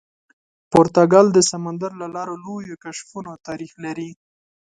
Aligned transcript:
پرتګال 0.71 1.27
د 1.33 1.39
سمندر 1.51 1.91
له 2.01 2.07
لارې 2.15 2.35
لویو 2.45 2.81
کشفونو 2.83 3.31
تاریخ 3.47 3.71
لري. 3.85 4.09